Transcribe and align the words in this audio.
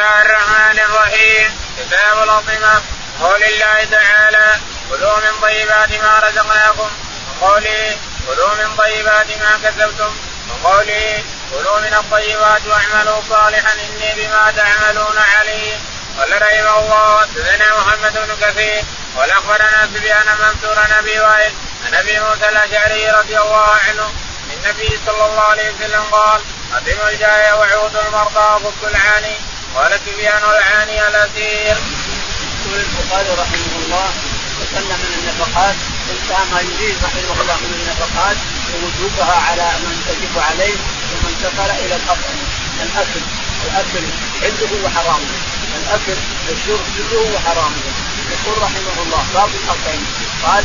الله 0.00 0.22
الرحمن 0.22 0.78
الرحيم. 0.78 1.58
كتاب 1.78 2.22
الأطعمة 2.22 2.82
قول 3.20 3.42
الله 3.44 3.84
تعالى 3.90 4.48
كلوا 4.90 5.16
من 5.16 5.40
طيبات 5.42 5.92
ما 5.92 6.18
رزقناكم. 6.24 6.90
وقوله 7.40 7.96
كلوا 8.26 8.54
من 8.54 8.76
طيبات 8.76 9.26
ما 9.42 9.52
كسبتم. 9.64 10.12
وقوله 10.50 11.24
كلوا 11.50 11.80
من 11.80 11.94
الطيبات 11.94 12.62
واعملوا 12.66 13.20
صالحا 13.28 13.72
إني 13.72 14.10
بما 14.16 14.52
تعملون 14.56 15.18
عليم. 15.18 15.84
قال 16.18 16.42
رحمه 16.42 16.78
الله. 16.78 17.20
حدثنا 17.20 17.76
محمد 17.78 18.12
بن 18.12 18.46
كثير. 18.46 18.84
قال 19.16 19.30
أخبرنا 19.30 19.88
سفيان 19.94 20.26
منصور 20.40 20.78
عن 20.78 20.92
أبي 20.92 21.20
وائل 21.20 21.52
عن 21.86 21.94
أبي 21.94 22.20
موسى 22.20 22.48
الأشعري 22.48 23.10
رضي 23.10 23.38
الله 23.38 23.70
عنه 23.88 24.12
النبي 24.50 25.00
صلى 25.06 25.24
الله 25.26 25.42
عليه 25.42 25.70
وسلم 25.70 26.02
قال 26.12 26.40
أطعم 26.72 27.08
الجائع 27.08 27.54
وعود 27.54 27.96
المرضى 27.96 28.64
وفك 28.64 28.82
العاني. 28.90 29.49
قال 29.74 29.92
سفيان 30.06 30.42
العاني 30.42 31.08
الأسير. 31.08 31.76
يقول 32.60 32.80
البخاري 32.80 33.30
رحمه 33.42 33.74
الله 33.84 34.08
تكلم 34.60 34.98
من 35.04 35.12
النفقات 35.18 35.76
انتهى 36.12 36.44
ما 36.52 36.60
يريد 36.60 36.96
رحمه 37.04 37.42
الله 37.42 37.56
من 37.64 37.72
النفقات 37.80 38.36
ووجوبها 38.72 39.36
على 39.48 39.66
من 39.84 39.94
تجب 40.08 40.34
عليه 40.48 40.78
ومن 41.10 41.32
سفر 41.42 41.70
إلى 41.84 41.94
الاطعمه 41.96 42.46
الأكل 42.84 43.22
الأكل 43.66 44.04
حله 44.40 44.72
وحرامه 44.84 45.30
الأكل 45.80 46.18
والشرب 46.48 46.84
حله 46.96 47.22
وحرامه 47.34 47.82
يقول 48.32 48.56
رحمه 48.62 48.96
الله 49.04 49.22
باب 49.34 49.50
الاطعمه 49.64 50.06
قال 50.44 50.64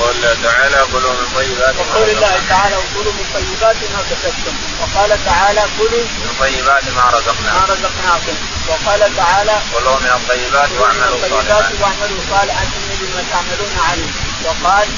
قال 0.00 0.42
تعالى 0.42 0.86
كلوا 0.92 1.12
من 1.12 1.26
طيبات 1.36 1.74
وقول 1.76 2.08
الله 2.10 2.40
تعالى 2.48 2.76
وكلوا 2.76 3.12
من 3.12 3.26
طيبات 3.34 3.76
ما 3.76 4.00
كسبتم. 4.10 4.54
وقال 4.80 5.24
تعالى 5.24 5.62
كلوا 5.78 6.04
من 6.22 6.30
طيبات 6.40 6.84
ما 6.96 7.04
رزقناكم. 7.16 7.58
ما 7.60 7.64
رزقناكم. 7.74 8.36
وقال 8.68 9.16
تعالى 9.16 9.56
كلوا 9.72 9.96
من 10.00 10.12
الطيبات 10.18 10.70
واعملوا 10.80 11.20
صالحا. 11.30 11.72
واعملوا 11.80 12.20
صالحا. 12.30 12.62
إني 12.76 12.94
بما 13.00 13.22
تعملون 13.32 13.74
عليم. 13.90 14.12
وقال 14.44 14.88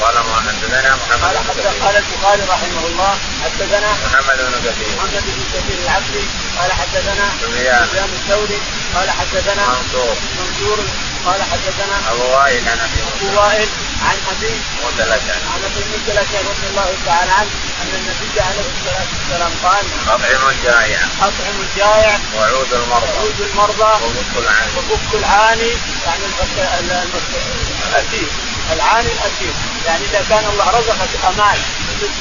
قال 0.00 0.14
ما 0.14 0.36
حدثنا 0.46 0.96
محمد 0.96 1.36
قال 1.82 1.96
البخاري 1.96 2.42
رحمه 2.42 2.86
الله 2.86 3.18
حدثنا 3.44 3.90
محمد 4.04 4.38
بن 4.38 4.54
كثير. 4.66 4.88
محمد 4.96 5.24
بن 5.26 5.44
كثير 5.54 5.78
العبدي 5.84 6.24
قال 6.58 6.72
حدثنا 6.72 7.26
سفيان. 7.42 7.88
الثوري 8.18 8.60
قال 8.94 9.10
حدثنا 9.10 9.64
منصور. 9.68 10.16
منصور 10.38 10.78
قال 11.26 11.42
حدثنا 11.42 11.96
أبو 12.10 12.24
وائل 12.34 12.68
عن 12.68 12.78
ابي 12.78 13.36
وائل 13.36 13.68
عن 14.08 14.16
ابي 14.32 14.54
عن 15.52 15.60
ابي 15.64 16.12
الاشعري 16.12 16.46
رضي 16.52 16.66
الله 16.70 16.94
تعالى 17.06 17.32
عنه 17.32 17.50
أن 17.82 17.90
النبي 17.94 18.40
عليه 18.40 18.66
الصلاة 18.74 19.06
والسلام 19.14 19.52
قال 19.64 19.84
اطعموا 20.08 20.50
الجائع 20.50 21.00
اطعم 21.20 21.56
الجائع 21.66 22.18
وعود 22.36 22.72
المرضى. 22.74 23.12
وعود 23.16 23.40
المرضى. 23.40 23.92
وفك 24.04 24.34
العاني. 24.38 24.72
وفك 24.76 25.14
العاني. 25.14 25.72
يعني 26.06 26.24
الأسير. 27.88 28.28
العاني 28.72 29.08
الأسير. 29.12 29.54
يعني 29.86 30.04
إذا 30.04 30.24
كان 30.28 30.44
الله 30.52 30.70
رزقك 30.70 31.12
أمان 31.28 31.58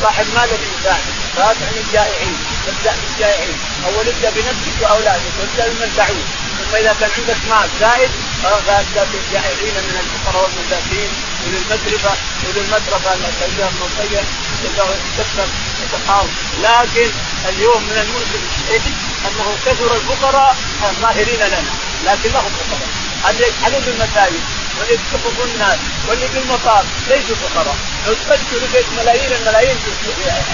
صاحب 0.02 0.26
مال 0.36 0.50
الإنسان 0.60 1.02
فأطعم 1.36 1.76
الجائعين. 1.86 2.38
ابدأ 2.68 2.96
بالجائعين. 3.02 3.58
اول 3.86 4.08
ابدأ 4.08 4.30
بنفسك 4.30 4.82
وأولادك. 4.82 5.34
وابدا 5.40 5.68
بمن 5.74 5.94
تعود 5.98 6.26
ثم 6.60 6.76
إذا 6.76 6.96
كان 7.00 7.10
عندك 7.18 7.38
مال 7.50 7.70
زائد 7.80 8.12
فابدا 8.44 9.04
بالجائعين 9.12 9.74
من 9.74 9.98
الفقراء 10.04 10.44
والمساكين 10.44 11.10
وللمترفه 11.46 12.14
وللمترفه 12.48 13.14
التجار 13.14 13.70
المنطقة 13.70 14.24
تقدر 14.64 14.96
تكسب 15.18 15.50
وتحاول. 15.84 16.30
لكن 16.64 17.12
اليوم 17.50 17.84
من 17.84 17.98
المؤسف 17.98 18.40
الشديد 18.50 18.96
أنه 19.28 19.58
كثر 19.66 19.96
الفقراء 19.96 20.56
ظاهرين 21.02 21.40
لنا. 21.40 21.64
لكن 22.06 22.30
لهم 22.32 22.52
فقراء؟ 22.60 22.90
اللي 23.30 23.48
يجحدوا 23.48 23.80
بالمساجد 23.80 24.44
واللي 24.80 24.94
يكتفوا 24.94 25.46
الناس 25.46 25.80
واللي 26.08 26.28
في 26.28 26.38
المطار 26.38 26.86
ليسوا 27.10 27.36
فقراء. 27.36 27.76
لو 28.08 28.14
تفكر 28.14 28.60
بيت 28.74 28.86
ملايين 28.98 29.32
الملايين 29.34 29.78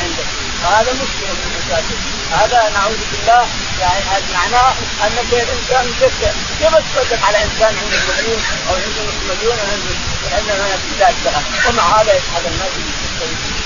عندك. 0.03 0.48
هذا 0.63 0.91
مشكلة 0.93 1.31
من 1.33 1.43
المشاكل 1.49 1.97
هذا 2.31 2.69
نعوذ 2.69 2.97
بالله 3.11 3.47
يعني 3.79 4.23
معناه 4.33 4.73
ان 5.03 5.17
الانسان 5.31 5.85
مكسر 5.91 6.33
كيف 6.59 6.73
تصدق 6.75 7.25
على 7.27 7.37
إنسان 7.43 7.75
عنده 7.81 7.99
مليون 8.09 8.41
أو 8.69 8.75
عنده 8.75 9.01
نصف 9.07 9.23
مليون 9.29 9.57
أو 9.59 9.65
عنده 9.73 9.95
عندنا 10.35 10.67
يحتاج 10.67 11.15
لها 11.25 11.43
ومع 11.67 12.01
هذا 12.01 12.13
يجحد 12.13 12.45
الناس 12.45 12.71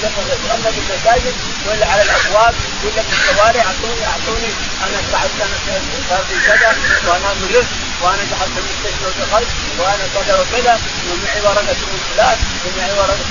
يصلى 0.04 0.72
في 0.74 0.80
المساجد 0.80 1.34
ولا 1.68 1.86
على 1.88 2.02
الأبواب 2.02 2.54
ولا 2.84 3.02
في 3.02 3.14
الشوارع 3.14 3.62
اعطوني 3.62 4.06
أعطوني. 4.06 4.52
أنا 4.84 4.98
تعبت 5.12 5.40
أنا 5.42 6.22
في 6.30 6.36
كذا 6.48 6.76
وأنا 7.08 7.34
مرضت 7.34 7.68
وأنا 8.02 8.24
دخلت 8.32 8.56
المستشفى 8.58 9.06
ودخلت 9.06 9.48
وأنا 9.80 10.06
كذا 10.16 10.34
وكذا 10.42 10.80
ومعي 11.10 11.42
ورقة 11.42 11.82
من 11.92 12.00
فلان 12.10 12.38
ومعي 12.66 12.92
ورقة 12.92 13.26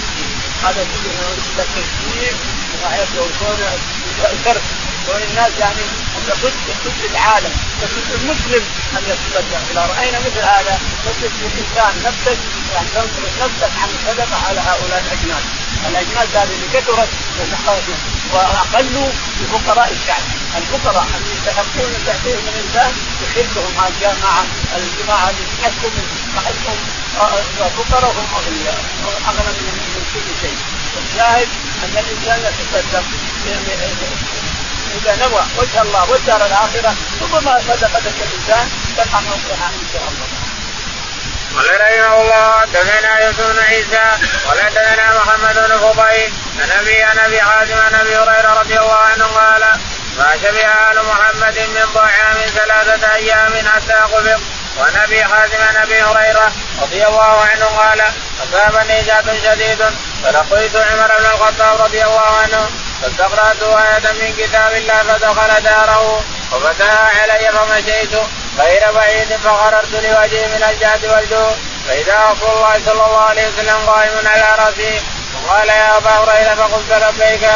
هذا 0.62 0.87
كله 0.91 1.12
نعوذ 1.21 2.62
وعيك 2.83 3.09
وكون 3.16 3.59
كون 5.06 5.22
الناس 5.31 5.53
يعني 5.59 5.83
ان 6.16 6.33
ضد 6.43 6.53
ضد 6.84 7.10
العالم 7.10 7.53
ضد 7.81 8.21
المسلم 8.21 8.65
أن 8.97 9.03
يتصدق 9.10 9.60
إذا 9.71 9.87
رأينا 9.97 10.19
مثل 10.19 10.38
هذا 10.38 10.78
تصدق 11.05 11.32
الإنسان 11.41 11.93
نفسك 12.05 12.38
يعني 12.75 12.87
تنصرف 12.94 13.32
نفسك 13.43 13.72
عن 13.82 13.88
الصدقه 13.94 14.37
على 14.49 14.61
هؤلاء 14.61 15.05
الاجناس 15.06 15.43
الاجناس 15.88 16.28
هذه 16.37 16.55
اللي 16.55 16.69
كثرت 16.72 17.09
وأقلوا 18.32 19.09
بفقراء 19.41 19.93
الشعب. 19.93 20.22
الفقراء 20.56 21.06
اللي 21.16 21.31
يستحقون 21.37 21.93
تحتهم 22.06 22.44
الإنسان 22.49 22.93
يحبهم 23.22 23.72
هذه 23.78 23.88
الجماعة 23.88 24.44
الجماعة 24.77 25.31
اللي 25.31 25.44
تحكم 25.62 25.93
تحكم 26.37 26.77
فقراء 27.77 28.11
هم 28.11 28.27
اغنياء 28.34 28.84
أغنى 29.28 29.53
من 29.61 30.05
كل 30.15 30.41
شيء. 30.41 30.81
الشاهد 30.97 31.49
أن 31.85 31.99
الإنسان 31.99 32.39
يتصدق 32.41 33.05
إذا 35.03 35.17
نوى 35.17 35.43
وجه 35.59 35.83
الله 35.83 36.11
والدار 36.11 36.47
الآخرة 36.47 36.95
ربما 37.23 37.61
صدقتك 37.61 38.15
الإنسان 38.23 38.71
تقع 38.97 39.21
موقعها 39.21 39.69
إن 39.69 39.87
شاء 39.93 40.03
الله. 40.03 40.27
قال 41.57 41.81
رحمه 41.81 42.23
الله 42.23 42.61
حدثنا 42.61 43.19
يوسف 43.19 43.53
بن 43.53 43.59
عيسى 43.65 44.05
قال 44.49 44.61
حدثنا 44.61 45.19
محمد 45.19 45.55
بن 45.55 45.79
فضيل 45.79 46.33
عن 46.61 46.71
ابي 46.81 47.03
عن 47.03 47.19
أبي 47.19 47.43
حازم 47.43 47.79
عن 47.79 47.95
أبي 47.95 48.17
هريرة 48.17 48.61
رضي 48.61 48.79
الله 48.79 48.97
عنه 48.97 49.25
قال 49.25 49.61
ما 50.19 50.37
شبه 50.43 50.67
آل 50.67 51.07
محمد 51.07 51.59
من 51.59 51.87
طعام 51.95 52.37
ثلاثة 52.55 53.15
أيام 53.15 53.53
حتى 53.69 53.93
قبض 53.93 54.41
وعن 54.82 54.97
أبي 54.97 55.25
حازم 55.25 55.62
عن 55.69 55.76
أبي 55.76 56.03
هريرة 56.03 56.53
رضي 56.82 57.06
الله 57.06 57.41
عنه 57.41 57.65
قال 57.65 58.03
أصابني 58.43 59.03
جاد 59.03 59.38
شديد 59.44 59.84
فلقيت 60.25 60.76
عمر 60.76 61.10
بن 61.19 61.26
الخطاب 61.26 61.82
رضي 61.82 62.04
الله 62.04 62.37
عنه 62.43 62.70
فاستقرأت 63.03 63.62
آية 63.62 64.12
من 64.12 64.34
كتاب 64.38 64.72
الله 64.72 65.03
فدخل 65.03 65.62
داره 65.62 66.25
وفتحها 66.53 67.10
علي 67.22 67.53
فمشيت 67.53 68.15
غير 68.59 68.93
بعيد 68.93 69.37
فغررت 69.44 69.93
لوجهي 69.93 70.47
من 70.47 70.62
الجهد 70.70 71.04
والجوع. 71.04 71.54
فإذا 71.88 72.31
رسول 72.31 72.56
الله 72.56 72.75
صلى 72.87 72.93
الله 72.93 73.20
عليه 73.20 73.49
وسلم 73.49 73.87
قائم 73.87 74.28
على 74.28 74.56
رأسي 74.59 75.00
وقال 75.34 75.69
يا 75.69 75.97
أبا 75.97 76.10
هريرة 76.10 76.54
فقلت 76.54 76.93
لبيك 76.93 77.49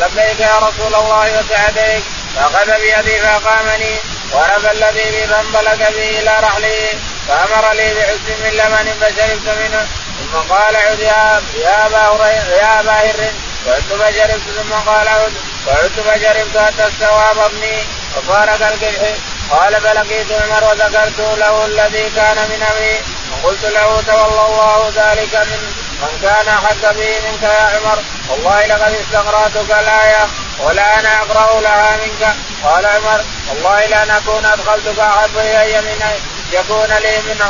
لبيك 0.00 0.40
يا 0.40 0.58
رسول 0.58 0.94
الله 0.94 1.38
وسعديك 1.38 2.04
فأخذ 2.36 2.80
بيدي 2.80 3.20
فأقامني. 3.20 4.15
ورفع 4.32 4.70
الذي 4.70 5.10
بي 5.10 5.26
فانطلق 5.26 5.76
به 5.76 6.18
إلى 6.18 6.36
رحله 6.42 6.88
فأمر 7.28 7.72
لي 7.72 7.94
بعز 7.94 8.26
من 8.40 8.50
لبن 8.50 8.86
فشربت 9.00 9.48
منه 9.58 9.86
ثم 10.18 10.54
قال 10.54 10.76
عد 10.76 10.98
يا 10.98 11.42
يا 11.56 11.86
هريرة 11.86 12.56
يا 12.60 12.80
أبا 12.80 12.92
هر 12.92 13.32
وعدت 13.66 13.92
فشربت 13.92 14.46
ثم 14.56 14.72
قال 14.90 15.08
عد 15.08 15.32
وعدت 15.66 16.00
فشربت 16.00 16.58
حتى 16.58 16.88
استوى 16.88 17.28
بطني 17.34 17.84
وفارق 18.16 18.66
القدح 18.66 19.16
قال 19.50 19.80
فلقيت 19.80 20.32
عمر 20.32 20.64
وذكرت 20.64 21.20
له 21.20 21.66
الذي 21.66 22.10
كان 22.16 22.36
من 22.36 22.62
أمري. 22.70 23.00
وقلت 23.32 23.64
له 23.64 24.02
تولى 24.06 24.46
الله 24.46 24.92
ذلك 24.96 25.34
من 25.34 25.60
من 26.02 26.18
كان 26.22 26.48
أحق 26.48 26.92
به 26.92 27.20
منك 27.24 27.42
يا 27.42 27.78
عمر. 27.78 27.98
والله 28.28 28.66
لقد 28.66 28.94
استقراتك 28.94 29.70
الآية. 29.70 30.26
ولا 30.60 31.00
أنا 31.00 31.22
أقرأ 31.22 31.60
لها 31.60 31.96
منك. 31.96 32.36
قال 32.64 32.86
عمر 32.86 33.24
والله 33.48 33.86
لأن 33.86 34.10
اكون 34.10 34.44
أدخلتك 34.44 34.98
احب 34.98 35.38
الي 35.38 35.80
من 35.80 36.02
ان 36.02 36.18
يكون 36.52 36.90
لي 37.04 37.16
من 37.26 37.40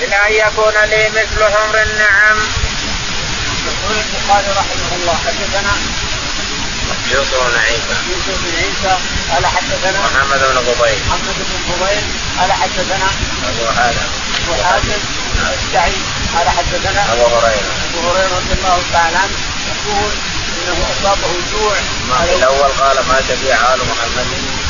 من 0.00 0.12
أن 0.12 0.32
يكون 0.32 0.74
لي 0.90 1.08
مثل 1.08 1.44
حمر 1.44 1.82
النعم. 1.82 2.38
يقول 3.66 3.96
البخاري 3.96 4.50
رحمه 4.50 4.90
الله 4.96 5.16
حدثنا 5.26 5.72
يوسف 7.12 7.34
بن 7.34 7.58
عيسى. 7.58 7.96
يوسف 8.10 8.36
بن 8.44 8.56
عيسى 8.56 8.94
قال 9.32 9.46
حدثنا 9.46 10.00
محمد 10.00 10.38
بن 10.38 10.72
فضيل 10.72 10.98
محمد 11.08 11.36
بن 11.38 11.72
فضيل 11.72 12.02
قال 12.40 12.52
حدثنا 12.52 13.08
أبو 13.48 13.66
حاتم. 13.76 14.08
أبو 14.44 14.62
حاتم 14.62 15.00
الشعي 15.58 15.92
قال 16.36 16.48
حدثنا 16.48 17.12
أبو 17.12 17.36
هريرة. 17.36 17.72
أبو 17.94 18.10
هريرة 18.10 18.36
رضي 18.36 18.52
الله 18.58 18.82
تعالى 18.92 19.16
عنه 19.16 19.36
يقول 19.68 20.12
إنه 20.66 20.86
أصابه 20.92 21.32
جوع. 21.52 21.76
ما 22.08 22.18
في 22.26 22.34
الأول 22.34 22.70
قال 22.82 22.96
ما 23.08 23.16
شبع 23.28 23.54
آل 23.74 23.80
محمد. 23.90 24.28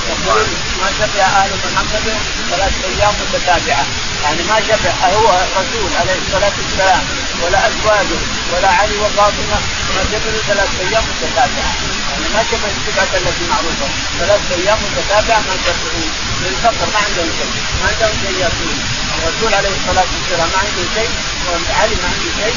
يقول 0.09 0.47
ما 0.81 0.89
شبع 0.99 1.25
آل 1.45 1.51
محمد 1.65 2.07
ثلاث 2.51 2.75
أيام 2.85 3.15
متتابعة. 3.23 3.85
يعني 4.23 4.43
ما 4.43 4.57
شبع 4.69 4.93
هو 5.19 5.29
الرسول 5.45 5.91
عليه 6.01 6.19
الصلاة 6.27 6.55
والسلام 6.59 7.03
ولا 7.43 7.59
ازواجه 7.69 8.21
ولا 8.53 8.69
علي 8.79 8.97
وفاطمة 9.03 9.59
ما 9.95 10.03
شبعوا 10.11 10.43
ثلاث 10.49 10.71
أيام 10.85 11.05
متتابعة. 11.11 11.73
يعني 12.11 12.27
ما 12.35 12.43
شبع 12.51 12.69
السبعه 12.77 13.13
التي 13.21 13.45
معروفة. 13.51 13.89
ثلاث 14.21 14.43
أيام 14.59 14.79
متتابعة 14.87 15.41
ما 15.49 15.55
شبعوا 15.65 16.07
للفقر 16.43 16.87
ما 16.93 17.01
عندهم 17.07 17.31
شيء. 17.39 17.53
ما 17.81 17.87
عندهم 17.91 18.15
شيء 18.23 18.37
ياكلون 18.43 18.79
الرسول 19.17 19.55
عليه 19.59 19.75
الصلاة 19.79 20.09
والسلام 20.15 20.49
ما 20.55 20.59
عنده 20.65 20.85
شيء 20.97 21.11
وعلي 21.47 21.97
ما 22.03 22.09
عنده 22.13 22.31
شيء. 22.41 22.57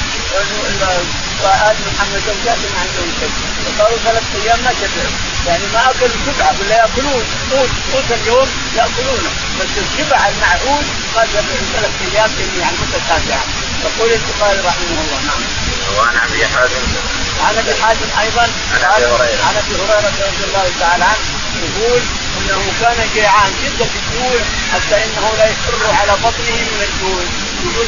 وآل 1.43 1.77
محمد 1.87 2.21
زوجاته 2.27 2.67
ما 2.73 2.79
عندهم 2.81 3.11
شيء 3.19 3.31
وصاروا 3.65 3.97
ثلاث 4.05 4.23
أيام 4.35 4.59
ما 4.63 4.71
شبعوا 4.79 5.13
يعني 5.47 5.63
ما 5.73 5.91
اكلوا 5.91 6.21
سبعه 6.25 6.55
ولا 6.59 6.75
ياكلون 6.77 7.23
قوت 7.51 7.69
قوت 7.93 8.11
اليوم 8.21 8.47
ياكلونه 8.75 9.31
بس 9.59 9.73
الشبع 9.83 10.27
المعهود 10.27 10.85
ما 11.15 11.25
شبعوا 11.33 11.65
ثلاث 11.73 11.93
أيام 12.07 12.29
جميعا 12.39 12.71
متتابعه 12.71 13.43
يقول 13.85 14.09
البخاري 14.11 14.59
رحمه 14.59 14.97
الله 15.01 15.19
نعم. 15.27 15.41
وعن 15.97 16.15
ابي 16.17 16.47
حازم 16.47 16.83
عن 17.43 17.57
ابي 17.57 17.73
حازم 17.81 18.09
أيضا 18.21 18.47
عن 18.73 18.83
ابي 18.83 19.05
هريره 19.05 19.43
عن 19.47 19.55
ابي 19.57 19.75
هريره 19.75 20.13
رضي 20.27 20.43
الله 20.47 20.71
تعالى 20.79 21.03
عنه 21.03 21.25
يقول 21.63 22.01
انه 22.37 22.61
كان 22.81 23.09
جيعان 23.13 23.51
جدا 23.63 23.85
في 23.85 23.99
الجوع 24.03 24.39
حتى 24.73 24.95
انه 25.03 25.33
لا 25.37 25.45
يفر 25.45 25.93
على 26.01 26.11
بطنه 26.11 26.59
من 26.71 26.87
الجوع 26.89 27.23
يقول 27.65 27.88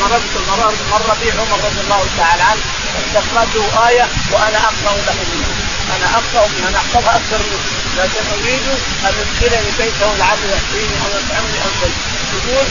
مررت 0.00 0.34
مر 0.48 0.72
مر 0.90 1.14
بي 1.20 1.30
عمر 1.30 1.58
رضي 1.64 1.80
الله 1.84 2.02
تعالى 2.18 2.42
عنه 2.42 2.60
استقرأته 3.00 3.88
آية 3.88 4.08
وأنا 4.32 4.58
أقرأ 4.58 4.94
له 5.06 5.18
منها. 5.30 5.54
أنا 5.96 6.06
أقرأ 6.18 6.48
منها. 6.48 6.68
أنا 6.68 6.78
أحفظها 6.78 7.16
أكثر 7.16 7.38
منه 7.38 7.60
لكن 7.98 8.22
أريد 8.32 8.66
أن 9.06 9.12
يدخلني 9.20 9.70
بيته 9.78 10.16
لعله 10.18 10.46
يحييني 10.56 10.96
أو 11.04 11.10
يطعمني 11.18 11.58
أو 11.64 11.70
شيء 11.80 11.94
يقول 12.34 12.66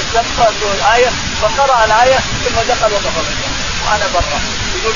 استقرأته 0.00 0.72
الآية 0.74 1.10
فقرأ 1.42 1.84
الآية 1.84 2.18
ثم 2.44 2.56
دخل 2.68 2.92
ودخل 2.92 3.26
وأنا 3.86 4.06
برا. 4.14 4.40
يقول 4.76 4.94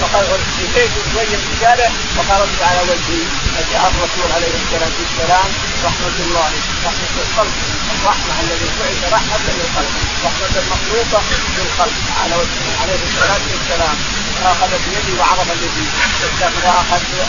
فخرجت 0.00 0.40
مشيت 0.62 0.90
شوية 1.12 1.36
في 1.36 1.48
الشارع 1.54 1.90
فخرجت 2.16 2.62
على 2.62 2.80
وجهي. 2.82 3.47
فجاء 3.58 3.84
الرسول 3.92 4.28
عليه 4.36 4.54
الصلاة 4.62 4.94
والسلام 5.00 5.48
رحمة 5.84 6.16
الله 6.24 6.50
رحمة 6.86 7.14
الخلق 7.24 7.56
الرحمة 7.94 8.34
الذي 8.42 8.68
بعث 8.78 9.00
رحمة 9.16 9.46
للخلق 9.58 9.94
رحمة 10.26 10.54
المخلوقه 10.62 11.22
للخلق 11.56 11.98
على 12.22 12.34
وجهه 12.40 12.70
عليه 12.82 13.00
الصلاة 13.08 13.44
والسلام. 13.52 13.96
فاخذ 14.44 14.70
بيدي 14.84 15.12
وعرف 15.18 15.48
الذي 15.52 15.86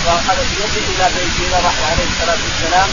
واخذ 0.05 0.37
بيدي 0.51 0.81
إلى 0.91 1.05
بيتي 1.15 1.43
إلى 1.47 1.57
راح 1.65 1.77
عليه 1.91 2.07
الصلاة 2.11 2.39
والسلام. 2.45 2.89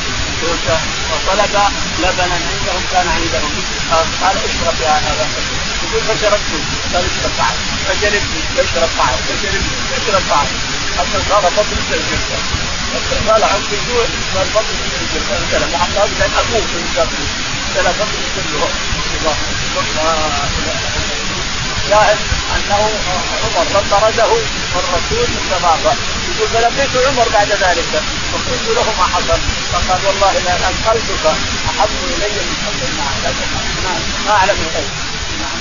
وطلب 1.13 1.55
لبنا 2.03 2.37
عندهم 2.49 2.83
كان 2.93 3.09
عندهم. 3.09 3.53
قال 4.23 4.37
اشرب 4.49 4.77
يا 4.81 4.95
هذا 5.07 5.27
يقول 5.85 6.03
فشربت. 6.09 6.51
قال 6.93 7.05
اشرب 7.11 7.33
بعد 7.39 7.57
فشربت 7.87 8.31
يشرب 8.59 8.91
بعد 8.99 9.17
فشربت 9.29 9.69
يشرب 9.97 10.23
بعد 10.31 10.49
حتى 10.99 11.19
صار 11.29 11.41
بطن 11.41 11.77
الجرده 11.79 12.66
قال 13.29 13.45
عن 13.45 13.61
الجوع 13.73 14.05
صار 14.35 14.47
بطن 14.55 14.77
الجرده 15.03 15.39
مثلا 15.47 15.67
وحتى 15.75 16.15
كان 16.19 16.31
أبوه 16.39 16.61
في 16.61 16.77
الجرده 16.77 17.19
مثلا 17.71 17.91
بطن 17.91 18.23
كله 18.37 18.69
شاهد 21.91 22.19
أنه 22.57 22.91
عمر 23.45 23.67
طرده 23.91 24.27
والرسول 24.75 25.27
استضافه 25.37 25.97
يقول 26.29 26.49
فلقيت 26.49 27.07
عمر 27.07 27.29
بعد 27.33 27.49
ذلك. 27.49 28.03
فقلت 28.33 28.67
له 28.77 28.85
ما 28.99 29.05
حصل 29.15 29.41
فقال 29.73 30.01
والله 30.07 30.33
لا 30.33 30.91
قلبك 30.91 31.27
احب 31.69 31.91
إلي 32.05 32.29
من 32.29 32.57
حب 32.67 32.81
ما 32.99 33.93
ما 34.27 34.33
أعلم 34.37 34.51
الغيب 34.51 34.91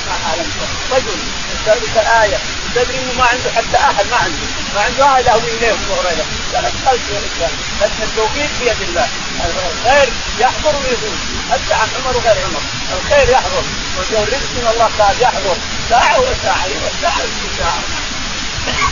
ما 0.07 0.13
أعلم. 0.30 0.48
رجل 0.92 1.19
يسالك 1.54 1.98
آية. 1.98 2.39
تدري 2.75 2.98
انه 2.98 3.13
ما 3.18 3.25
عنده 3.25 3.51
حتى 3.51 3.77
أحد 3.77 4.06
ما 4.12 4.18
عنده. 4.18 4.45
ما 4.75 4.81
عنده 4.81 5.06
احد 5.06 5.25
يهوي 5.25 5.51
اليه 5.57 5.72
ابو 5.72 5.94
هريره 5.94 6.25
قال 6.54 6.66
اثقلت 6.66 7.01
يا 7.12 7.19
رجال 7.25 7.54
لكن 7.81 8.04
التوفيق 8.04 8.50
بيد 8.60 8.81
الله. 8.89 9.07
الخير 9.45 10.10
يحضر 10.39 10.75
ويفوز 10.75 11.19
حتى 11.51 11.74
عن 11.74 11.88
عمر 11.95 12.18
وغير 12.18 12.38
عمر. 12.45 12.62
الخير 12.98 13.30
يحضر. 13.30 13.63
والرزق 13.98 14.51
من 14.57 14.68
الله 14.74 14.89
تعالى 14.98 15.22
يحضر. 15.22 15.57
ساعة 15.89 16.19
وساعة 16.19 16.68
وساعة. 16.86 17.25
وساعه 17.45 17.83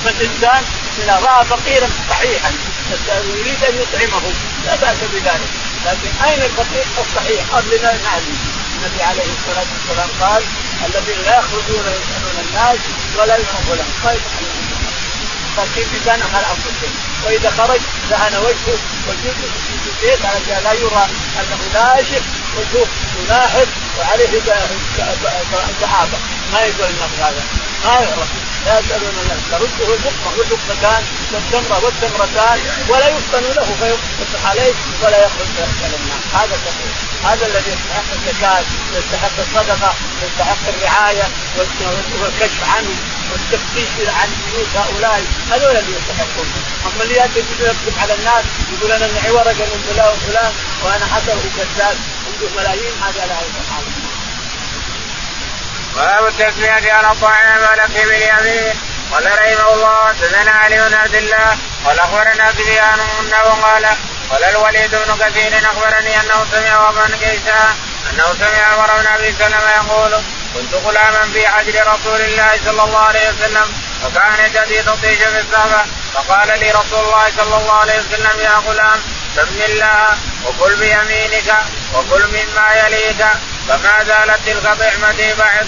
فالانسان 0.04 0.64
إذا 1.04 1.16
رأى 1.16 1.46
فقيرا 1.46 1.90
صحيحا 2.10 2.52
يريد 3.36 3.64
أن 3.64 3.76
يطعمه. 3.82 4.34
لا 4.66 4.76
بأس 4.76 4.98
بذلك. 5.14 5.52
لكن 5.86 6.26
أين 6.26 6.42
الفقير 6.42 6.86
الصحيح؟ 7.00 7.42
قبل 7.52 7.72
لا 7.72 7.94
النبي 8.84 9.04
عليه 9.04 9.24
الصلاة 9.38 9.66
والسلام 9.74 10.10
قال 10.22 10.44
الذين 10.86 11.26
لا 11.26 11.40
يخرجون 11.40 11.86
يسألون 11.86 12.38
الناس 12.48 12.80
ولا 13.18 13.38
لهم 13.38 13.92
ما 14.06 14.12
يفعلون 14.12 14.64
فكيف 15.58 16.06
كان 16.06 16.22
على 16.34 16.46
انفسهم 16.46 16.94
وإذا 17.26 17.50
خرج 17.50 17.82
دهن 18.10 18.38
وجهه 18.38 18.80
وجهه 19.08 19.34
في 19.84 19.90
البيت 19.90 20.26
على 20.26 20.62
لا 20.64 20.74
يرى 20.74 21.08
أنه 21.40 21.60
ناشف 21.74 22.24
وجهه 22.58 22.88
مناحف 23.20 23.68
وعليه 24.00 24.42
سحابه 25.82 26.18
ما 26.54 26.60
يقول 26.60 26.90
الناس 26.90 27.12
هذا؟ 27.20 27.44
ما 27.86 27.94
يعرف. 27.94 28.30
لا 28.66 28.80
يسألون 28.80 29.14
الناس. 29.24 29.40
ترده 29.52 29.94
اللقمه 29.96 30.38
واللقمتان 30.38 31.04
والتمرة 31.32 31.86
والتمرتان 31.86 32.60
ولا 32.90 33.08
يفتن 33.08 33.44
له 33.56 33.68
فيفتح 33.80 34.46
عليه 34.50 34.74
ولا 35.04 35.18
يخرج 35.26 35.48
فيسال 35.56 35.94
الناس. 36.00 36.24
هذا 36.34 36.56
التقوى 36.56 37.13
هذا 37.24 37.46
الذي 37.46 37.72
يستحق 37.72 38.10
الزكاه 38.14 38.64
ويستحق 38.94 39.36
الصدقة 39.40 39.94
ويستحق 40.22 40.64
الرعاية 40.68 41.24
والكشف 42.22 42.64
عنه 42.76 42.96
والتفتيش 43.32 44.08
عن 44.08 44.30
بيوت 44.46 44.76
هؤلاء. 44.76 45.24
هذول 45.52 45.78
اللي 45.78 45.98
يستحقون. 45.98 46.48
أما 46.86 47.04
اللي 47.04 47.16
يأتي 47.16 47.40
يكذب 47.40 47.94
على 48.02 48.14
الناس 48.14 48.44
يقول 48.74 48.92
أنا 48.92 49.08
معي 49.14 49.32
ورقه 49.32 49.66
من 49.72 49.84
فلان 49.90 50.10
وفلان 50.10 50.52
وأنا 50.84 51.06
حسن 51.06 51.38
وكذاب. 51.38 51.98
عنده 52.28 52.56
ملايين 52.56 52.94
هذا 53.04 53.26
لا 53.26 53.38
يفعل 53.42 53.84
باب 55.96 56.28
التسمية 56.28 56.94
على 56.94 57.12
الطعام 57.12 57.60
ولك 57.62 57.92
باليمين 57.92 58.74
قال 59.12 59.26
رحمه 59.26 59.74
الله 59.74 60.08
حدثنا 60.08 60.52
علي 60.52 60.90
بن 60.90 60.94
عبد 60.94 61.16
الله 61.16 61.58
قال 61.86 62.00
أخبرنا 62.00 62.52
سفيان 62.52 63.00
انه 63.20 63.44
قال 63.64 63.86
قال 64.34 64.44
الوليد 64.44 64.92
بن 64.92 65.26
كثير 65.26 65.58
أخبرني 65.58 66.22
أنه 66.22 66.46
سمع 66.52 66.90
ابا 66.90 67.18
كيسان 67.22 67.76
أنه 68.10 68.24
سمع 68.40 68.64
عمر 68.64 69.02
بن 69.02 69.08
أبي 69.08 69.36
سلمة 69.40 69.72
يقول 69.72 70.22
كنت 70.54 70.74
غلاما 70.74 71.32
في 71.34 71.48
حجر 71.48 71.94
رسول 71.94 72.22
الله 72.22 72.60
صلى 72.66 72.84
الله 72.84 73.00
عليه 73.00 73.30
وسلم 73.30 73.74
وكانت 74.06 74.56
يدي 74.56 74.84
تطيش 74.84 75.18
في 75.18 75.40
الصحبه 75.40 75.86
فقال 76.14 76.60
لي 76.60 76.72
رسول 76.72 77.06
الله 77.06 77.32
صلى 77.38 77.58
الله 77.58 77.74
عليه 77.74 78.00
وسلم 78.00 78.40
يا 78.40 78.56
غلام 78.68 79.00
سم 79.36 79.62
الله 79.66 80.18
وكل 80.46 80.76
بيمينك 80.76 81.56
وكل 81.94 82.28
مما 82.28 82.74
يليك 82.74 83.26
فما 83.68 84.04
زالت 84.04 84.40
تلك 84.46 84.64
طعمتي 84.64 85.34
بعد. 85.34 85.68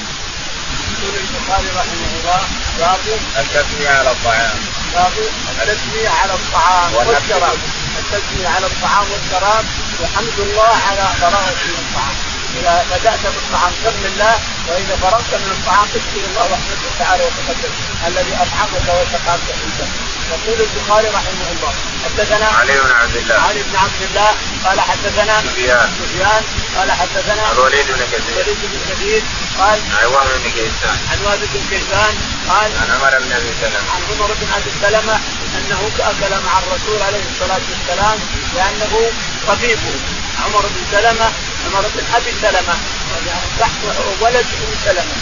يقول 1.02 1.16
البخاري 1.16 1.68
رحمه 1.68 2.20
الله 2.20 2.42
باب 2.80 3.00
التسمية 3.40 3.90
على 3.90 4.12
الطعام. 4.12 4.60
باب 4.94 5.14
التسمية 5.62 6.10
على 6.10 6.34
الطعام 6.34 6.94
والشراب. 6.94 7.58
التسمية 8.00 8.48
على 8.48 8.66
الطعام 8.66 9.06
والشراب 9.12 9.66
وحمد 10.02 10.40
الله 10.40 10.74
على 10.90 11.06
براءة 11.22 11.56
من 11.68 11.78
الطعام. 11.84 12.16
إذا 12.56 12.86
بدأت 12.92 13.24
بالطعام 13.36 13.74
سم 13.84 14.06
الله 14.06 14.36
وإذا 14.68 14.96
فرغت 15.02 15.34
من 15.44 15.52
الطعام 15.58 15.88
اشكر 15.96 16.22
الله 16.30 16.46
رحمته 16.56 16.90
تعالى 17.00 17.24
وتقدم. 17.24 17.74
الذي 18.08 18.34
أطعمك 18.44 18.88
وسقاك 18.98 19.46
عنده 19.62 19.88
يقول 20.32 20.68
البخاري 20.68 21.08
رحمه 21.08 21.48
الله 21.56 21.74
حدثنا 22.06 22.46
علي 22.46 22.74
بن 22.84 22.92
عبد 22.92 23.16
الله. 23.16 23.36
علي 23.36 23.64
بن 23.64 23.76
عبد 23.76 24.02
الله 24.08 24.32
قال 24.66 24.80
حدثنا 24.80 25.42
سفيان. 25.42 25.90
سفيان 26.00 26.44
قال 26.78 26.92
حدثنا 26.92 27.52
الوليد 27.52 27.88
بن 27.88 28.02
كثير. 28.12 28.34
الوليد 28.34 28.58
بن 28.72 28.80
كثير 28.90 29.24
قال 29.60 29.80
عن 30.00 30.06
وهب 30.14 30.28
بن 30.44 30.50
كيسان. 30.52 30.98
عن 31.12 31.18
وهب 31.26 31.40
بن 31.40 31.60
كيسان 31.70 32.14
قال 32.50 32.72
عن 32.82 32.88
عمر 32.96 33.20
بن 33.20 33.32
أبي 33.34 33.52
سلمة. 33.62 33.90
عن 33.96 34.02
عمر 34.10 34.30
بن 34.42 34.48
أبي 34.58 34.72
سلمة 34.82 35.20
أنه 35.58 35.82
أكل 36.00 36.32
مع 36.46 36.54
الرسول 36.60 37.02
عليه 37.08 37.24
الصلاة 37.32 37.62
والسلام 37.72 38.18
لأنه 38.56 38.94
طبيبه 39.48 39.94
عمر 40.46 40.62
بن 40.62 40.82
سلمة 40.92 41.28
عمر 41.66 41.82
بن 41.96 42.04
أبي 42.16 42.32
سلمة 42.42 42.76
تحت 43.60 43.72
ولد 44.22 44.46
أم 44.64 44.74
سلمة 44.86 45.16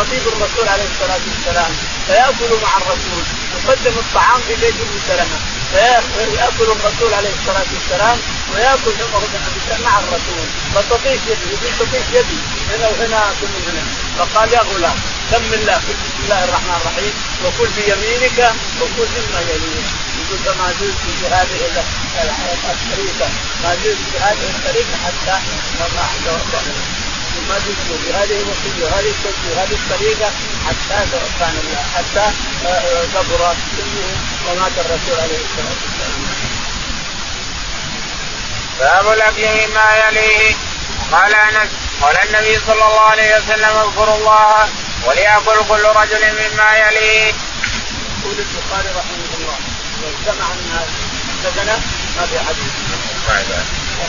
ربيب 0.00 0.22
الرسول 0.32 0.68
عليه 0.68 0.84
الصلاة 0.94 1.20
والسلام. 1.28 1.70
فيأكل 2.06 2.50
مع 2.62 2.72
الرسول 2.76 3.22
يقدم 3.64 3.98
الطعام 3.98 4.40
في 4.48 4.54
بيت 4.60 4.74
أم 4.74 4.98
سلمة 5.08 5.38
فيأكل 5.72 6.72
الرسول 6.72 7.14
عليه 7.14 7.30
الصلاة 7.40 7.66
والسلام 7.74 8.18
وياكل 8.54 8.92
سلمه 8.98 9.78
مع 9.84 9.98
الرسول. 9.98 10.46
فتطيش 10.74 11.20
يدي 11.30 11.48
يقول 11.52 11.72
تطيش 11.78 12.06
يدي. 12.12 12.38
هنا 12.70 12.88
وهنا 12.88 13.20
كل 13.40 13.70
هنا. 13.70 13.82
فقال 14.18 14.52
يا 14.52 14.60
غلام 14.60 14.96
سم 15.30 15.52
الله 15.54 15.76
بسم 15.76 16.18
الله 16.24 16.44
الرحمن 16.44 16.76
الرحيم. 16.80 17.14
وكل 17.44 17.70
بيمينك 17.76 18.38
وكل 18.80 19.08
مما 19.16 19.40
يليك 19.40 19.88
يقول 20.18 20.56
ما 20.58 20.68
زلت 20.80 20.98
في 21.04 21.26
هذه 21.26 21.58
الطريقة. 22.74 23.28
ما 23.62 23.70
زلت 23.84 23.98
في 24.12 24.18
هذه 24.18 24.46
الطريقة 24.54 24.94
حتى 25.04 25.36
ما 25.80 26.08
ما 27.48 27.58
زلت 27.58 27.80
في 28.04 28.12
هذه 28.12 28.36
الوصيه 28.42 28.84
وهذه 28.84 29.10
التوجيه 29.16 29.50
وهذه 29.56 29.76
الطريقة 29.80 30.30
حتى 30.66 30.98
كان 31.38 31.54
حتى 31.94 32.24
كبر 33.14 33.54
سنه 33.76 34.06
ومات 34.46 34.72
الرسول 34.78 35.20
عليه 35.20 35.40
الصلاة 35.46 35.76
والسلام. 35.82 36.37
باب 38.78 39.12
الأكل 39.12 39.42
مما 39.42 40.08
يليه 40.08 40.54
قال 41.12 41.34
أنس 41.34 41.68
قال 42.02 42.16
النبي 42.18 42.60
صلى 42.66 42.84
الله 42.86 43.00
عليه 43.00 43.36
وسلم 43.36 43.76
اذكروا 43.76 44.16
الله 44.16 44.68
وليأكل 45.06 45.64
كل 45.68 45.84
رجل 45.84 46.22
مما 46.32 46.76
يليه. 46.76 47.34
يقول 48.18 48.38
البخاري 48.38 48.88
رحمه 48.88 49.30
الله 49.38 49.58
لو 50.02 50.08
اجتمع 50.08 50.46
الناس 50.54 50.88
حدثنا 51.44 51.76
ما 52.16 52.26
في 52.26 52.38
حديث. 52.38 52.72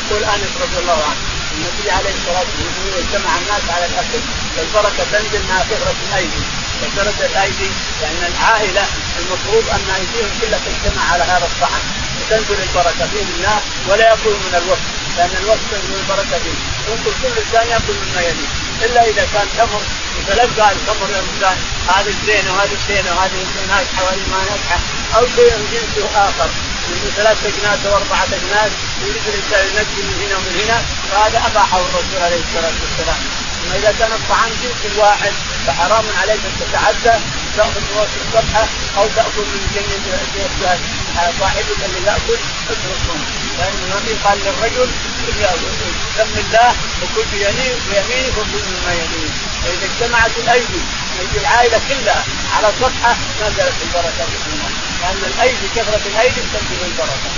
يقول 0.10 0.24
أنس 0.24 0.52
رضي 0.62 0.78
الله 0.80 1.04
عنه 1.10 1.22
النبي 1.52 1.92
عليه 1.92 2.14
الصلاة 2.20 2.40
والسلام 2.40 3.04
اجتمع 3.04 3.32
الناس 3.38 3.64
على 3.76 3.86
الأكل 3.86 4.22
والبركه 4.58 5.04
تنزل 5.12 5.44
مع 5.50 5.60
كثره 5.70 5.96
الأيدي 6.10 6.44
كثره 6.82 7.26
الأيدي 7.26 7.70
لأن 8.02 8.34
العائلة 8.34 8.86
المفروض 9.20 9.64
أن 9.70 9.96
ايديهم 9.96 10.30
كلها 10.42 10.60
تجتمع 10.66 11.04
على 11.14 11.24
هذا 11.24 11.46
الطعام 11.52 11.82
وتنزل 12.30 12.62
البركة 12.64 13.06
باذن 13.14 13.34
الله 13.38 13.60
ولا 13.88 14.14
يكون 14.14 14.34
من 14.34 14.56
الوقت 14.62 14.88
لأن 15.18 15.34
الوقت 15.42 15.60
تنزل 15.72 15.96
البركة 16.02 16.38
فيه. 16.44 16.58
ينقل 16.88 17.14
كل 17.22 17.34
إنسان 17.42 17.68
يأكل 17.68 17.94
مما 18.02 18.22
يليه 18.22 18.50
إلا 18.86 19.02
إذا 19.10 19.28
كان 19.34 19.48
تمر 19.58 19.82
يتلقى 20.20 20.72
التمر 20.72 21.10
الانسان 21.10 21.58
هذه 21.88 22.14
الزينه 22.18 22.54
وهذه 22.54 22.76
الزينه 22.82 23.10
وهذه 23.16 23.40
ناجحه 23.70 24.04
وهذه 24.04 24.26
ما 24.32 24.40
ناجحه 24.50 24.80
أو 25.16 25.28
شيء 25.36 25.54
جنسه 25.72 26.06
آخر 26.16 26.50
من 26.90 27.12
ثلاث 27.18 27.38
أجناس 27.46 27.80
أو 27.86 27.98
أربعة 27.98 28.28
أجناس 28.40 28.72
يريد 29.06 29.24
الإنسان 29.28 29.62
ينجي 29.68 30.02
من 30.08 30.16
هنا 30.24 30.36
ومن 30.38 30.54
هنا 30.62 30.78
فهذا 31.12 31.38
اباحه 31.48 31.78
الرسول 31.78 32.20
عليه 32.22 32.42
الصلاة 32.46 32.76
والسلام. 32.82 33.20
أما 33.64 33.76
إذا 33.76 33.92
كان 34.00 34.12
الطعام 34.12 34.52
جنس 34.62 34.98
واحد 34.98 35.34
فحرام 35.68 36.06
عليك 36.22 36.40
أن 36.46 36.54
تتعدى. 36.62 37.16
تأخذ 37.58 37.82
من 37.82 37.94
وسط 37.98 38.18
الصفحه 38.26 38.68
أو 38.98 39.08
تاكل 39.16 39.46
من 39.54 39.62
جنب 39.76 40.00
صاحبك 41.40 41.80
اللي 41.86 42.08
ياكل 42.08 42.40
اتركه 42.70 43.16
لأن 43.60 43.74
النبي 43.84 44.14
قال 44.24 44.38
للرجل 44.40 44.90
سم 46.18 46.34
الله 46.38 46.76
وكل 47.02 47.26
بيمينك 47.32 48.38
وكل 48.38 48.64
مما 48.70 48.94
يمينك 48.94 49.36
فإذا 49.64 49.86
اجتمعت 49.92 50.32
الأيدي 50.38 50.82
ايدي 51.20 51.38
العائلة 51.40 51.82
كلها 51.90 52.24
على 52.56 52.68
صفحه 52.82 53.16
نزلت 53.42 53.74
البركة 53.82 54.28
الله 54.48 54.70
لأن 55.02 55.32
الأيدي 55.34 55.68
كثرة 55.76 56.02
الأيدي 56.06 56.42
تنزل 56.54 56.86
البركة. 56.86 57.30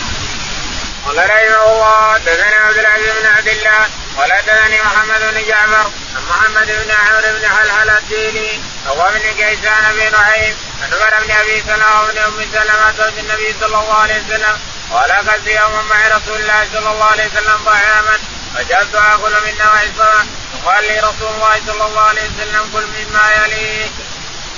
قال 1.06 1.18
رحمه 1.18 1.72
الله 1.72 2.13
حدثنا 2.13 2.56
عبد 2.56 2.77
العزيز 2.77 3.12
بن 3.22 3.27
عبد 3.27 3.48
الله 3.48 3.88
قال 4.18 4.34
حدثني 4.34 4.82
محمد 4.82 5.22
بن 5.34 5.48
جعفر 5.48 5.91
محمد 6.30 6.68
بن 6.68 6.91
عمرو 6.91 7.39
بن 7.39 7.48
حلحل 7.48 7.89
الديني 7.89 8.60
هو 8.88 9.12
بن 9.13 9.20
كيسان 9.20 9.84
بن 9.96 10.12
نعيم 10.12 10.56
عن 10.82 10.94
عمر 10.94 11.24
بن 11.24 11.32
أبي 11.32 11.63
سلمة 11.68 12.01
وابن 12.01 12.18
أم 12.18 12.46
سلمة 12.53 12.91
زوج 12.98 13.20
النبي 13.20 13.56
صلى 13.60 13.65
الله 13.65 13.94
عليه 13.94 14.24
وسلم 14.24 14.58
قال 14.91 15.12
اكلت 15.12 15.48
يوما 15.48 15.82
مع 15.82 16.08
رسول 16.08 16.39
الله 16.39 16.68
صلى 16.74 16.91
الله 16.91 17.06
عليه 17.06 17.27
وسلم 17.27 17.60
طعاما 17.65 18.18
فجعلت 18.56 18.96
آكل 18.96 19.32
من 19.46 19.58
نوع 19.60 19.84
الصلاه 19.84 20.25
فقال 20.53 20.84
لي 20.84 21.00
رسول 21.00 21.30
الله 21.36 21.62
صلى 21.68 21.86
الله 21.86 22.01
عليه 22.01 22.22
وسلم 22.22 22.70
كل 22.74 22.86
مما 22.86 23.32
يليه. 23.46 23.89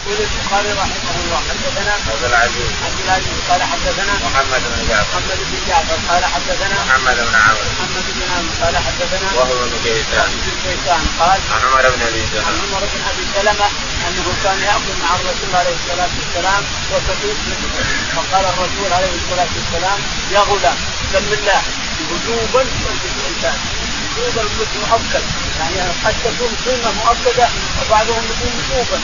يقول 0.04 0.20
البخاري 0.20 0.72
رحمه 0.84 1.16
الله 1.24 1.40
حدثنا 1.50 1.94
عبد 1.94 2.24
العزيز. 2.24 2.72
عبد 2.86 3.00
العزيز 3.06 3.38
قال 3.50 3.62
حدثنا 3.64 4.14
محمد 4.26 4.62
بن 4.72 4.88
جعفر. 4.90 5.20
محمد 5.20 5.40
بن 5.50 5.58
جعفر 5.68 5.98
قال 6.10 6.24
حدثنا 6.26 6.78
محمد 6.86 7.18
بن 7.28 7.36
عمرو 7.36 7.66
محمد 7.74 8.06
بن 8.16 8.22
عمرو 8.32 8.54
قال 8.64 8.76
حدثنا 8.78 9.28
وهو 9.38 9.54
بن 9.70 9.78
كيسان 9.84 10.30
بن 10.46 10.56
كيسان. 10.64 11.02
قال 11.20 11.40
عن 11.54 11.62
عمر 11.68 11.90
بن 11.94 12.02
أبي 12.10 12.22
عن 12.22 12.32
سلمه 12.32 12.64
عمر 12.64 12.84
بن 12.94 13.02
أبي 13.12 13.24
سلمة 13.36 13.68
أنه 14.08 14.28
كان 14.44 14.60
يأكل 14.70 14.96
مع 15.04 15.12
الرسول 15.16 15.52
عليه 15.60 15.76
الصلاة 15.80 16.12
والسلام 16.20 16.64
وتطوف 16.92 17.38
فقال 18.16 18.46
الرسول 18.54 18.90
عليه 18.98 19.14
الصلاة 19.22 19.52
والسلام 19.58 20.00
يا 20.32 20.40
غلام 20.40 20.78
سم 21.14 21.34
الله. 21.38 21.62
وجوبا 22.12 22.62
الإنسان. 22.62 23.58
وجوبا 24.18 24.44
مؤكد. 24.82 25.24
يعني 25.60 25.90
قد 26.06 26.16
تكون 26.24 26.52
سنه 26.66 26.92
مؤكدة 26.92 27.48
وبعضهم 27.80 28.24
يكون 28.32 28.52
وجوبا 28.60 28.98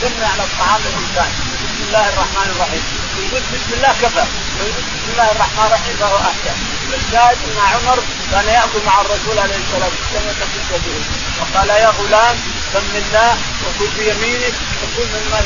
تسمي 0.00 0.26
على 0.32 0.42
الطعام 0.42 0.80
الانسان 0.90 1.30
بسم 1.64 1.82
الله 1.86 2.08
الرحمن 2.08 2.48
الرحيم. 2.54 2.84
يقول 3.18 3.42
بسم 3.52 3.72
الله 3.76 3.92
كفى. 4.02 4.24
بسم 4.60 5.08
الله 5.12 5.28
الرحمن 5.32 5.66
الرحيم 5.66 5.96
فهو 6.00 6.16
أحسن. 6.16 6.56
الشاهد 6.94 7.38
أن 7.48 7.58
عمر 7.72 7.98
كان 8.32 8.48
يأكل 8.48 8.82
مع 8.86 9.00
الرسول 9.00 9.38
عليه 9.38 9.56
الصلاة 9.64 9.90
والسلام 9.96 10.24
يتفق 10.28 10.70
به 10.84 10.98
وقال 11.40 11.68
يا 11.68 11.90
غلام 11.98 12.36
سم 12.72 12.96
الله 12.96 13.36
وكل 13.64 13.90
بيمينك 13.96 14.54
وكل 14.82 15.06
مما 15.12 15.40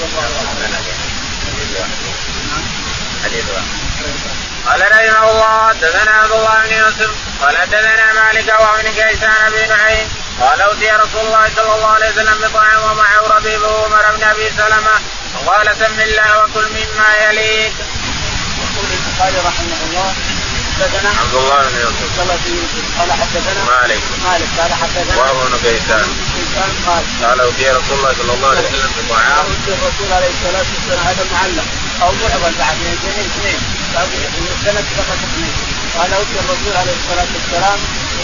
والله 0.00 0.26
أعلم. 0.48 0.84
حديث 3.24 3.44
قال 4.66 4.80
رحمه 4.80 5.30
الله 5.30 5.68
حدثنا 5.68 6.10
عبد 6.10 6.32
الله 6.32 6.62
بن 6.64 6.72
يوسف 6.72 7.10
قال 7.40 7.56
حدثنا 7.56 8.12
مالك 8.12 8.48
وابن 8.60 8.88
كيسان 8.88 9.50
بن 9.50 9.68
نعيم 9.68 10.08
قال 10.40 10.60
أوتي 10.60 10.90
رسول 10.90 11.20
الله 11.26 11.50
صلى 11.56 11.74
الله 11.74 11.86
عليه 11.86 12.10
وسلم 12.10 12.38
بطعام 12.42 12.82
ومعه 12.82 13.20
ربيبه 13.36 13.84
عمر 13.84 14.16
بن 14.16 14.22
أبي 14.22 14.50
سلمة. 14.56 14.96
وقال 15.34 15.76
سم 15.76 16.00
الله 16.00 16.38
وكل 16.38 16.66
مما 16.76 17.08
يليك. 17.24 17.72
يقول 18.60 18.88
البخاري 18.96 19.38
رحمه 19.48 19.80
الله 19.86 20.14
حدثنا 20.80 21.10
عبد 21.20 21.34
الله 21.34 21.56
بن 21.56 21.76
يوسف. 21.80 22.10
قال 22.98 23.12
حدثنا 23.12 23.64
مالك. 23.64 24.02
مالك 24.24 24.48
قال 24.58 24.72
حدثنا 24.82 25.16
وهو 25.16 25.46
بن 25.46 25.56
كيسان. 25.64 26.08
كيسان 26.34 26.70
قال 26.86 27.04
قال 27.22 27.40
أوتي 27.40 27.70
رسول 27.70 27.98
الله 27.98 28.12
صلى 28.20 28.32
الله 28.34 28.48
عليه 28.48 28.68
وسلم 28.68 28.90
بطعام 28.98 29.44
أوتي 29.50 29.72
الرسول 29.76 30.08
عليه 30.16 30.30
الصلاة 30.36 30.66
والسلام 30.72 31.06
هذا 31.06 31.24
معلق. 31.32 31.68
أو 32.02 32.12
معضل 32.12 32.54
بعد 32.58 32.76
من 32.82 32.92
اثنين 32.96 33.26
اثنين 33.30 33.60
السند 34.56 34.86
فقط 34.98 35.18
اثنين. 35.26 35.54
قال 35.96 36.10
أوتي 36.14 36.36
الرسول 36.44 36.74
عليه 36.80 36.94
الصلاة 37.00 37.30
والسلام 37.34 37.80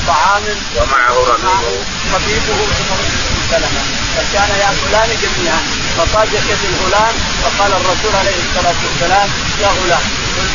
بطعام 0.07 0.43
ومعه 0.77 1.17
ربيبه 1.33 1.75
ربيبه 2.15 2.59
عمر 2.91 3.01
بن 3.03 3.43
سلمة. 3.51 3.83
فكان 4.17 4.51
يأكلان 4.63 5.11
جميعا. 5.23 5.61
فصاد 5.99 6.33
يد 6.33 6.63
الغلام 6.71 7.15
وقال 7.43 7.73
الرسول 7.73 8.13
عليه 8.21 8.39
الصلاة 8.47 8.79
والسلام 8.85 9.29
يا 9.63 9.69
غلام. 9.69 10.05
قل 10.37 10.47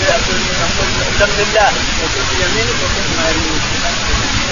سم 1.19 1.35
الله. 1.45 1.71
وكل 2.01 2.23
بيمينك 2.29 2.79
وكل 2.83 3.09
ما 3.17 3.25
يمينك 3.29 3.65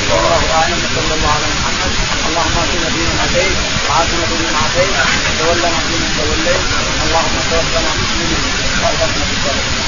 والله 0.10 0.42
أعلم 0.60 0.82
صلى 0.96 1.14
الله 1.18 1.32
على 1.36 1.48
محمد. 1.56 1.94
اللهم 2.28 2.56
اهدنا 2.62 2.90
فيمن 2.94 3.18
هديت 3.24 3.58
وعافنا 3.90 4.26
فيمن 4.30 4.56
عافيت 4.62 4.96
وتولنا 5.40 5.80
فيمن 5.88 6.12
توليت. 6.18 6.64
اللهم 7.04 7.36
توفنا 7.50 7.92
مسلمين. 8.00 8.44
والحقنا 8.82 9.24
بالصالحين. 9.30 9.88